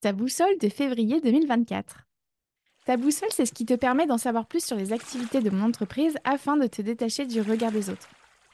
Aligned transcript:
ta 0.00 0.12
boussole 0.12 0.56
de 0.58 0.68
février 0.68 1.20
2024. 1.20 1.98
Ta 2.86 2.96
boussole, 2.96 3.28
c'est 3.32 3.44
ce 3.44 3.52
qui 3.52 3.66
te 3.66 3.74
permet 3.74 4.06
d'en 4.06 4.18
savoir 4.18 4.46
plus 4.46 4.64
sur 4.64 4.76
les 4.76 4.92
activités 4.92 5.40
de 5.40 5.50
mon 5.50 5.66
entreprise 5.66 6.16
afin 6.24 6.56
de 6.56 6.66
te 6.66 6.80
détacher 6.80 7.26
du 7.26 7.42
regard 7.42 7.70
des 7.70 7.90
autres. 7.90 8.08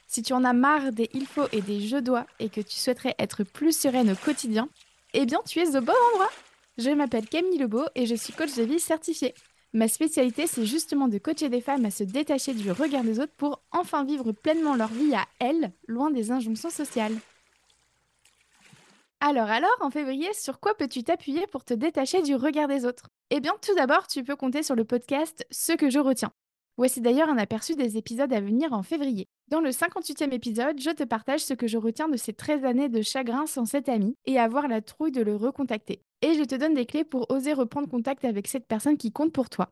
Si 0.07 0.21
tu 0.21 0.33
en 0.33 0.43
as 0.43 0.53
marre 0.53 0.91
des 0.91 1.09
il 1.13 1.25
faut 1.25 1.47
et 1.51 1.61
des 1.61 1.79
je 1.79 1.97
dois 1.97 2.25
et 2.39 2.49
que 2.49 2.61
tu 2.61 2.75
souhaiterais 2.75 3.15
être 3.17 3.43
plus 3.43 3.77
sereine 3.77 4.11
au 4.11 4.15
quotidien, 4.15 4.69
eh 5.13 5.25
bien 5.25 5.39
tu 5.47 5.59
es 5.59 5.75
au 5.75 5.81
bon 5.81 5.93
endroit. 6.11 6.29
Je 6.77 6.89
m'appelle 6.89 7.27
Camille 7.27 7.57
Lebeau 7.57 7.85
et 7.95 8.05
je 8.05 8.15
suis 8.15 8.33
coach 8.33 8.53
de 8.55 8.63
vie 8.63 8.79
certifiée. 8.79 9.33
Ma 9.73 9.87
spécialité, 9.87 10.47
c'est 10.47 10.65
justement 10.65 11.07
de 11.07 11.17
coacher 11.17 11.49
des 11.49 11.61
femmes 11.61 11.85
à 11.85 11.91
se 11.91 12.03
détacher 12.03 12.53
du 12.53 12.71
regard 12.71 13.03
des 13.03 13.19
autres 13.19 13.35
pour 13.37 13.61
enfin 13.71 14.03
vivre 14.03 14.31
pleinement 14.31 14.75
leur 14.75 14.89
vie 14.89 15.13
à 15.13 15.25
elles, 15.39 15.71
loin 15.87 16.11
des 16.11 16.31
injonctions 16.31 16.69
sociales. 16.69 17.15
Alors 19.19 19.49
alors, 19.49 19.75
en 19.81 19.89
février, 19.89 20.31
sur 20.33 20.59
quoi 20.59 20.75
peux-tu 20.75 21.03
t'appuyer 21.03 21.47
pour 21.47 21.63
te 21.63 21.73
détacher 21.73 22.21
du 22.21 22.35
regard 22.35 22.67
des 22.67 22.85
autres? 22.85 23.07
Eh 23.31 23.39
bien, 23.39 23.53
tout 23.61 23.73
d'abord, 23.75 24.05
tu 24.07 24.23
peux 24.23 24.35
compter 24.35 24.61
sur 24.61 24.75
le 24.75 24.85
podcast 24.85 25.45
Ce 25.49 25.73
que 25.73 25.89
je 25.89 25.99
retiens. 25.99 26.31
Voici 26.77 27.01
d'ailleurs 27.01 27.29
un 27.29 27.39
aperçu 27.39 27.75
des 27.75 27.97
épisodes 27.97 28.31
à 28.31 28.39
venir 28.39 28.73
en 28.73 28.83
février. 28.83 29.25
Dans 29.47 29.59
le 29.59 29.71
58e 29.71 30.31
épisode, 30.31 30.79
je 30.79 30.91
te 30.91 31.03
partage 31.03 31.43
ce 31.43 31.55
que 31.55 31.65
je 31.65 31.79
retiens 31.79 32.07
de 32.07 32.17
ces 32.17 32.33
13 32.33 32.63
années 32.63 32.89
de 32.89 33.01
chagrin 33.01 33.47
sans 33.47 33.65
cet 33.65 33.89
ami 33.89 34.15
et 34.25 34.37
avoir 34.37 34.67
la 34.67 34.81
trouille 34.81 35.11
de 35.11 35.23
le 35.23 35.35
recontacter. 35.35 36.01
Et 36.21 36.35
je 36.35 36.43
te 36.43 36.53
donne 36.53 36.75
des 36.75 36.85
clés 36.85 37.03
pour 37.03 37.31
oser 37.31 37.53
reprendre 37.53 37.89
contact 37.89 38.23
avec 38.23 38.47
cette 38.47 38.67
personne 38.67 38.97
qui 38.97 39.11
compte 39.11 39.33
pour 39.33 39.49
toi. 39.49 39.69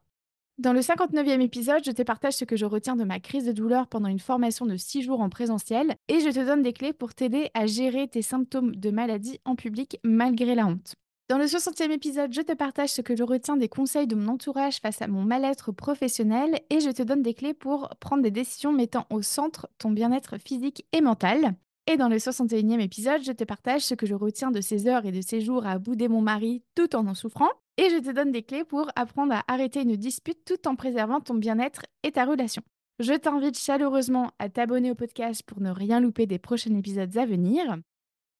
Dans 0.58 0.72
le 0.72 0.80
59e 0.80 1.42
épisode, 1.42 1.84
je 1.86 1.92
te 1.92 2.02
partage 2.02 2.36
ce 2.36 2.46
que 2.46 2.56
je 2.56 2.66
retiens 2.66 2.96
de 2.96 3.04
ma 3.04 3.20
crise 3.20 3.44
de 3.44 3.52
douleur 3.52 3.88
pendant 3.88 4.08
une 4.08 4.20
formation 4.20 4.66
de 4.66 4.78
6 4.78 5.02
jours 5.02 5.20
en 5.20 5.28
présentiel 5.28 5.98
et 6.08 6.22
je 6.22 6.30
te 6.30 6.46
donne 6.46 6.62
des 6.62 6.72
clés 6.72 6.94
pour 6.94 7.14
t'aider 7.14 7.50
à 7.54 7.66
gérer 7.66 8.08
tes 8.08 8.22
symptômes 8.22 8.74
de 8.74 8.90
maladie 8.90 9.42
en 9.44 9.58
public 9.58 10.00
malgré 10.06 10.56
la 10.56 10.66
honte. 10.66 10.96
Dans 11.28 11.38
le 11.38 11.44
60e 11.44 11.92
épisode, 11.92 12.32
je 12.32 12.40
te 12.40 12.54
partage 12.54 12.92
ce 12.92 13.02
que 13.02 13.18
je 13.18 13.24
retiens 13.24 13.58
des 13.58 13.68
conseils 13.68 14.08
de 14.08 14.16
mon 14.16 14.30
entourage 14.30 14.80
face 14.80 15.02
à 15.02 15.08
mon 15.08 15.24
mal-être 15.24 15.74
professionnel 15.74 16.62
et 16.70 16.80
je 16.80 16.92
te 16.92 17.04
donne 17.04 17.22
des 17.22 17.34
clés 17.34 17.54
pour 17.54 17.90
prendre 18.00 18.24
des 18.24 18.32
décisions 18.32 18.72
mettant 18.72 19.08
au 19.10 19.22
centre 19.22 19.68
ton 19.78 19.92
bien-être 19.92 20.38
physique 20.38 20.86
et 20.94 21.02
mental. 21.02 21.56
Et 21.86 21.98
dans 21.98 22.08
le 22.08 22.16
61e 22.16 22.80
épisode, 22.80 23.24
je 23.26 23.34
te 23.34 23.44
partage 23.44 23.82
ce 23.82 23.94
que 23.94 24.06
je 24.06 24.16
retiens 24.16 24.52
de 24.52 24.62
ces 24.62 24.88
heures 24.88 25.06
et 25.06 25.12
de 25.12 25.22
ces 25.22 25.42
jours 25.42 25.66
à 25.66 25.80
bouder 25.80 26.08
mon 26.08 26.22
mari 26.22 26.64
tout 26.76 26.96
en 26.96 27.08
en 27.08 27.14
souffrant. 27.14 27.50
Et 27.78 27.90
je 27.90 27.98
te 27.98 28.12
donne 28.12 28.32
des 28.32 28.44
clés 28.44 28.64
pour 28.64 28.90
apprendre 28.96 29.34
à 29.34 29.44
arrêter 29.48 29.82
une 29.82 29.98
dispute 29.98 30.46
tout 30.46 30.68
en 30.68 30.76
préservant 30.76 31.20
ton 31.20 31.34
bien-être 31.34 31.82
et 32.04 32.12
ta 32.12 32.26
relation. 32.26 32.62
Je 33.00 33.14
t'invite 33.14 33.58
chaleureusement 33.58 34.32
à 34.40 34.48
t'abonner 34.48 34.92
au 34.92 34.96
podcast 34.96 35.44
pour 35.44 35.60
ne 35.60 35.70
rien 35.70 36.00
louper 36.00 36.26
des 36.26 36.40
prochains 36.40 36.74
épisodes 36.74 37.18
à 37.18 37.26
venir. 37.26 37.78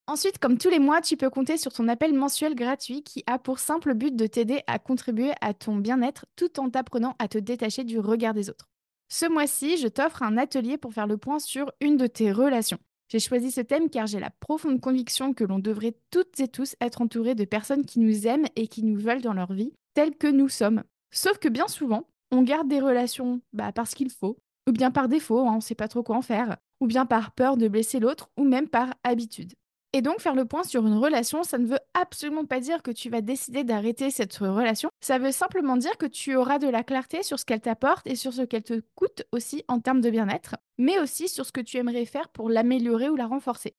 Ensuite, 0.08 0.38
comme 0.38 0.58
tous 0.58 0.70
les 0.70 0.80
mois, 0.80 1.02
tu 1.02 1.18
peux 1.18 1.30
compter 1.30 1.58
sur 1.58 1.74
ton 1.74 1.88
appel 1.90 2.14
mensuel 2.14 2.56
gratuit 2.56 3.04
qui 3.04 3.24
a 3.28 3.38
pour 3.38 3.60
simple 3.60 3.94
but 3.96 4.16
de 4.16 4.28
t'aider 4.28 4.62
à 4.68 4.80
contribuer 4.80 5.34
à 5.42 5.54
ton 5.54 5.76
bien-être 5.76 6.26
tout 6.36 6.60
en 6.60 6.70
t'apprenant 6.70 7.16
à 7.20 7.28
te 7.28 7.38
détacher 7.38 7.84
du 7.84 8.00
regard 8.00 8.34
des 8.34 8.50
autres. 8.50 8.70
Ce 9.10 9.26
mois-ci, 9.26 9.78
je 9.78 9.88
t'offre 9.88 10.24
un 10.24 10.38
atelier 10.38 10.78
pour 10.78 10.94
faire 10.94 11.08
le 11.08 11.18
point 11.18 11.40
sur 11.40 11.72
une 11.82 11.98
de 11.98 12.08
tes 12.08 12.32
relations. 12.32 12.80
J'ai 13.08 13.20
choisi 13.20 13.52
ce 13.52 13.62
thème 13.62 13.90
car 13.90 14.08
j'ai 14.08 14.20
la 14.20 14.32
profonde 14.32 14.82
conviction 14.82 15.34
que 15.34 15.44
l'on 15.44 15.60
devrait 15.60 15.96
toutes 16.10 16.40
et 16.40 16.48
tous 16.48 16.76
être 16.82 17.02
entourés 17.02 17.36
de 17.36 17.46
personnes 17.46 17.86
qui 17.86 18.00
nous 18.00 18.26
aiment 18.28 18.48
et 18.56 18.68
qui 18.68 18.84
nous 18.84 19.00
veulent 19.00 19.22
dans 19.22 19.34
leur 19.34 19.54
vie, 19.54 19.74
telles 19.94 20.16
que 20.16 20.28
nous 20.28 20.50
sommes. 20.50 20.84
Sauf 21.12 21.38
que 21.38 21.48
bien 21.48 21.68
souvent, 21.68 22.08
on 22.32 22.42
garde 22.42 22.68
des 22.68 22.80
relations 22.80 23.42
bah, 23.54 23.72
parce 23.72 23.94
qu'il 23.94 24.10
faut, 24.10 24.38
ou 24.68 24.72
bien 24.72 24.92
par 24.92 25.08
défaut, 25.08 25.40
hein, 25.40 25.52
on 25.54 25.58
ne 25.58 25.62
sait 25.62 25.76
pas 25.76 25.88
trop 25.88 26.04
quoi 26.04 26.18
en 26.18 26.22
faire, 26.22 26.58
ou 26.80 26.88
bien 26.88 27.06
par 27.06 27.32
peur 27.32 27.58
de 27.58 27.68
blesser 27.68 28.00
l'autre, 28.00 28.30
ou 28.38 28.44
même 28.44 28.68
par 28.68 28.96
habitude. 29.04 29.54
Et 29.96 30.02
donc, 30.02 30.20
faire 30.20 30.36
le 30.36 30.44
point 30.44 30.64
sur 30.64 30.86
une 30.86 30.98
relation, 30.98 31.44
ça 31.44 31.58
ne 31.58 31.68
veut 31.68 31.80
absolument 31.94 32.44
pas 32.44 32.60
dire 32.60 32.84
que 32.84 32.92
tu 32.92 33.10
vas 33.10 33.22
décider 33.22 33.64
d'arrêter 33.64 34.12
cette 34.12 34.36
relation. 34.36 34.90
Ça 35.00 35.20
veut 35.20 35.32
simplement 35.32 35.78
dire 35.78 35.96
que 35.98 36.06
tu 36.06 36.36
auras 36.36 36.60
de 36.60 36.68
la 36.68 36.84
clarté 36.84 37.24
sur 37.24 37.40
ce 37.40 37.46
qu'elle 37.46 37.62
t'apporte 37.62 38.06
et 38.06 38.18
sur 38.18 38.34
ce 38.34 38.42
qu'elle 38.42 38.64
te 38.64 38.82
coûte 38.96 39.24
aussi 39.32 39.64
en 39.70 39.80
termes 39.80 40.02
de 40.02 40.10
bien-être, 40.10 40.58
mais 40.78 41.00
aussi 41.00 41.30
sur 41.30 41.46
ce 41.46 41.54
que 41.54 41.62
tu 41.62 41.78
aimerais 41.78 42.04
faire 42.04 42.28
pour 42.28 42.50
l'améliorer 42.50 43.08
ou 43.08 43.16
la 43.16 43.26
renforcer. 43.26 43.74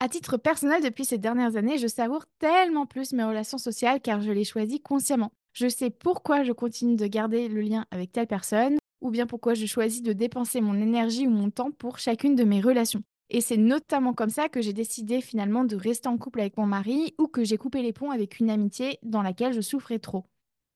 À 0.00 0.08
titre 0.08 0.38
personnel, 0.38 0.82
depuis 0.82 1.04
ces 1.04 1.18
dernières 1.18 1.54
années, 1.54 1.78
je 1.78 1.86
savoure 1.86 2.24
tellement 2.40 2.86
plus 2.86 3.12
mes 3.12 3.22
relations 3.22 3.58
sociales 3.58 4.00
car 4.00 4.20
je 4.22 4.32
les 4.32 4.42
choisis 4.42 4.80
consciemment. 4.82 5.30
Je 5.52 5.68
sais 5.68 5.90
pourquoi 5.90 6.42
je 6.42 6.50
continue 6.50 6.96
de 6.96 7.06
garder 7.06 7.46
le 7.46 7.60
lien 7.60 7.86
avec 7.92 8.10
telle 8.10 8.26
personne, 8.26 8.76
ou 9.02 9.10
bien 9.12 9.28
pourquoi 9.28 9.54
je 9.54 9.66
choisis 9.66 10.02
de 10.02 10.14
dépenser 10.14 10.60
mon 10.60 10.74
énergie 10.74 11.28
ou 11.28 11.30
mon 11.30 11.50
temps 11.50 11.70
pour 11.70 12.00
chacune 12.00 12.34
de 12.34 12.42
mes 12.42 12.60
relations. 12.60 13.04
Et 13.30 13.40
c'est 13.40 13.56
notamment 13.56 14.12
comme 14.12 14.30
ça 14.30 14.48
que 14.48 14.60
j'ai 14.60 14.72
décidé 14.72 15.20
finalement 15.20 15.64
de 15.64 15.76
rester 15.76 16.08
en 16.08 16.18
couple 16.18 16.40
avec 16.40 16.56
mon 16.56 16.66
mari 16.66 17.14
ou 17.18 17.26
que 17.26 17.44
j'ai 17.44 17.56
coupé 17.56 17.82
les 17.82 17.92
ponts 17.92 18.10
avec 18.10 18.38
une 18.38 18.50
amitié 18.50 18.98
dans 19.02 19.22
laquelle 19.22 19.52
je 19.52 19.60
souffrais 19.60 19.98
trop. 19.98 20.24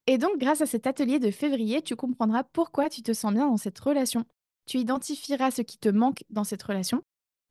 Et 0.06 0.16
donc, 0.16 0.38
grâce 0.38 0.62
à 0.62 0.66
cet 0.66 0.86
atelier 0.86 1.18
de 1.18 1.30
février, 1.30 1.82
tu 1.82 1.94
comprendras 1.94 2.42
pourquoi 2.42 2.88
tu 2.88 3.02
te 3.02 3.12
sens 3.12 3.34
bien 3.34 3.46
dans 3.46 3.58
cette 3.58 3.78
relation. 3.78 4.24
Tu 4.66 4.78
identifieras 4.78 5.50
ce 5.50 5.62
qui 5.62 5.78
te 5.78 5.90
manque 5.90 6.24
dans 6.30 6.44
cette 6.44 6.62
relation. 6.62 7.02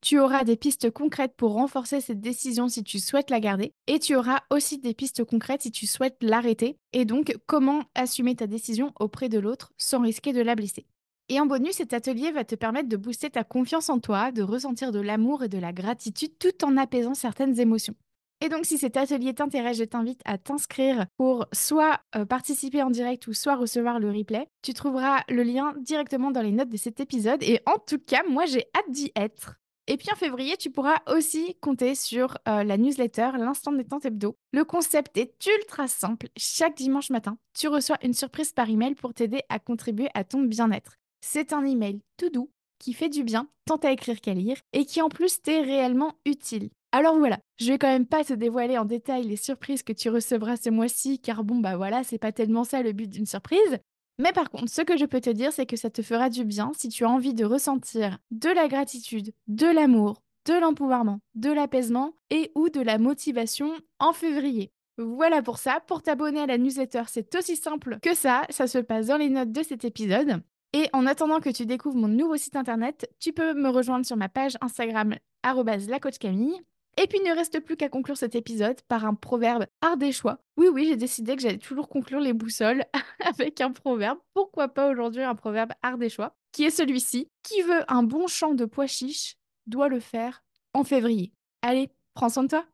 Tu 0.01 0.19
auras 0.19 0.43
des 0.43 0.57
pistes 0.57 0.91
concrètes 0.91 1.35
pour 1.37 1.53
renforcer 1.53 2.01
cette 2.01 2.19
décision 2.19 2.67
si 2.67 2.83
tu 2.83 2.99
souhaites 2.99 3.29
la 3.29 3.39
garder. 3.39 3.73
Et 3.87 3.99
tu 3.99 4.15
auras 4.15 4.41
aussi 4.49 4.79
des 4.79 4.93
pistes 4.93 5.23
concrètes 5.23 5.63
si 5.63 5.71
tu 5.71 5.87
souhaites 5.87 6.17
l'arrêter. 6.21 6.77
Et 6.93 7.05
donc, 7.05 7.35
comment 7.45 7.83
assumer 7.95 8.35
ta 8.35 8.47
décision 8.47 8.91
auprès 8.99 9.29
de 9.29 9.39
l'autre 9.39 9.71
sans 9.77 10.01
risquer 10.01 10.33
de 10.33 10.41
la 10.41 10.55
blesser. 10.55 10.85
Et 11.29 11.41
en 11.41 11.45
bonus, 11.45 11.75
cet 11.75 11.93
atelier 11.93 12.31
va 12.31 12.45
te 12.45 12.55
permettre 12.55 12.87
de 12.87 12.95
booster 12.95 13.29
ta 13.29 13.43
confiance 13.43 13.89
en 13.89 13.99
toi, 13.99 14.31
de 14.31 14.43
ressentir 14.43 14.93
de 14.93 15.01
l'amour 15.01 15.43
et 15.43 15.49
de 15.49 15.57
la 15.57 15.73
gratitude 15.73 16.37
tout 16.39 16.63
en 16.63 16.77
apaisant 16.77 17.13
certaines 17.13 17.59
émotions. 17.59 17.95
Et 18.39 18.49
donc, 18.49 18.65
si 18.65 18.77
cet 18.77 18.97
atelier 18.97 19.33
t'intéresse, 19.33 19.77
je 19.77 19.83
t'invite 19.83 20.21
à 20.23 20.37
t'inscrire 20.37 21.07
pour 21.17 21.47
soit 21.51 21.99
euh, 22.15 22.23
participer 22.23 22.83
en 22.83 22.91
direct 22.91 23.27
ou 23.27 23.33
soit 23.33 23.55
recevoir 23.55 23.99
le 23.99 24.11
replay. 24.11 24.47
Tu 24.61 24.73
trouveras 24.73 25.23
le 25.27 25.43
lien 25.43 25.73
directement 25.81 26.31
dans 26.31 26.43
les 26.43 26.51
notes 26.51 26.69
de 26.69 26.77
cet 26.77 26.99
épisode. 26.99 27.41
Et 27.41 27.59
en 27.65 27.79
tout 27.79 27.99
cas, 27.99 28.21
moi, 28.29 28.45
j'ai 28.45 28.65
hâte 28.75 28.91
d'y 28.91 29.11
être. 29.15 29.55
Et 29.87 29.97
puis 29.97 30.09
en 30.13 30.15
février, 30.15 30.55
tu 30.55 30.69
pourras 30.69 30.97
aussi 31.07 31.55
compter 31.61 31.95
sur 31.95 32.37
euh, 32.47 32.63
la 32.63 32.77
newsletter 32.77 33.31
L'instant 33.37 33.71
détente 33.71 34.05
hebdo. 34.05 34.37
Le 34.51 34.63
concept 34.65 35.17
est 35.17 35.33
ultra 35.47 35.87
simple. 35.87 36.27
Chaque 36.37 36.77
dimanche 36.77 37.09
matin, 37.09 37.37
tu 37.57 37.67
reçois 37.69 37.97
une 38.03 38.13
surprise 38.13 38.51
par 38.51 38.69
email 38.69 38.95
pour 38.95 39.13
t'aider 39.13 39.41
à 39.49 39.59
contribuer 39.59 40.09
à 40.13 40.23
ton 40.23 40.41
bien-être. 40.43 40.97
C'est 41.21 41.53
un 41.53 41.65
email 41.65 42.01
tout 42.17 42.29
doux 42.29 42.49
qui 42.79 42.93
fait 42.93 43.09
du 43.09 43.23
bien, 43.23 43.47
tant 43.65 43.77
à 43.77 43.91
écrire 43.91 44.21
qu'à 44.21 44.33
lire, 44.33 44.57
et 44.73 44.85
qui 44.85 45.01
en 45.01 45.09
plus 45.09 45.41
t'est 45.41 45.61
réellement 45.61 46.13
utile. 46.25 46.69
Alors 46.91 47.17
voilà, 47.17 47.39
je 47.59 47.71
vais 47.71 47.77
quand 47.77 47.87
même 47.87 48.05
pas 48.05 48.23
te 48.23 48.33
dévoiler 48.33 48.77
en 48.77 48.85
détail 48.85 49.23
les 49.23 49.35
surprises 49.35 49.83
que 49.83 49.93
tu 49.93 50.09
recevras 50.09 50.57
ce 50.57 50.69
mois-ci, 50.69 51.19
car 51.19 51.43
bon 51.43 51.57
bah 51.57 51.75
voilà, 51.75 52.03
c'est 52.03 52.17
pas 52.17 52.31
tellement 52.31 52.63
ça 52.63 52.81
le 52.81 52.93
but 52.93 53.09
d'une 53.09 53.25
surprise. 53.25 53.77
Mais 54.19 54.31
par 54.31 54.49
contre, 54.49 54.71
ce 54.71 54.81
que 54.81 54.97
je 54.97 55.05
peux 55.05 55.21
te 55.21 55.29
dire, 55.29 55.53
c'est 55.53 55.65
que 55.65 55.75
ça 55.75 55.89
te 55.89 56.01
fera 56.01 56.29
du 56.29 56.43
bien 56.43 56.71
si 56.75 56.89
tu 56.89 57.05
as 57.05 57.09
envie 57.09 57.33
de 57.33 57.45
ressentir 57.45 58.17
de 58.31 58.49
la 58.49 58.67
gratitude, 58.67 59.31
de 59.47 59.67
l'amour, 59.67 60.23
de 60.45 60.53
l'empowerment, 60.53 61.19
de 61.35 61.51
l'apaisement 61.51 62.13
et 62.29 62.51
ou 62.55 62.69
de 62.69 62.81
la 62.81 62.97
motivation 62.97 63.71
en 63.99 64.13
février. 64.13 64.71
Voilà 64.97 65.43
pour 65.43 65.59
ça, 65.59 65.81
pour 65.85 66.01
t'abonner 66.01 66.39
à 66.39 66.47
la 66.47 66.57
newsletter, 66.57 67.03
c'est 67.07 67.35
aussi 67.35 67.55
simple 67.55 67.99
que 68.01 68.15
ça, 68.15 68.43
ça 68.49 68.65
se 68.65 68.79
passe 68.79 69.07
dans 69.07 69.17
les 69.17 69.29
notes 69.29 69.51
de 69.51 69.61
cet 69.61 69.85
épisode. 69.85 70.41
Et 70.73 70.89
en 70.93 71.05
attendant 71.05 71.39
que 71.39 71.49
tu 71.49 71.65
découvres 71.65 71.95
mon 71.95 72.07
nouveau 72.07 72.37
site 72.37 72.55
internet, 72.55 73.09
tu 73.19 73.33
peux 73.33 73.53
me 73.53 73.69
rejoindre 73.69 74.05
sur 74.05 74.17
ma 74.17 74.29
page 74.29 74.57
Instagram 74.61 75.15
lacoachcamille. 75.43 76.61
Et 76.99 77.05
puis 77.05 77.19
il 77.23 77.29
ne 77.29 77.35
reste 77.35 77.59
plus 77.59 77.77
qu'à 77.77 77.89
conclure 77.89 78.17
cet 78.17 78.35
épisode 78.35 78.81
par 78.87 79.05
un 79.05 79.13
proverbe 79.13 79.67
ardéchois. 79.81 80.39
Oui, 80.57 80.67
oui, 80.67 80.87
j'ai 80.87 80.95
décidé 80.95 81.35
que 81.35 81.41
j'allais 81.41 81.59
toujours 81.59 81.89
conclure 81.89 82.19
les 82.19 82.33
boussoles 82.33 82.83
avec 83.23 83.61
un 83.61 83.71
proverbe. 83.71 84.17
Pourquoi 84.33 84.67
pas 84.67 84.89
aujourd'hui 84.89 85.21
un 85.21 85.35
proverbe 85.35 85.73
ardéchois 85.83 86.35
qui 86.51 86.63
est 86.63 86.71
celui-ci. 86.71 87.29
Qui 87.43 87.61
veut 87.61 87.83
un 87.87 88.01
bon 88.01 88.25
champ 88.25 88.55
de 88.55 88.65
pois 88.65 88.87
chiches 88.87 89.37
doit 89.67 89.89
le 89.89 89.99
faire 89.99 90.43
en 90.73 90.83
février. 90.83 91.31
Allez, 91.61 91.91
prends 92.15 92.29
soin 92.29 92.43
de 92.43 92.49
toi 92.49 92.65